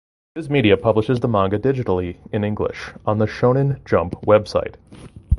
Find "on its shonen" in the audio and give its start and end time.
3.05-3.85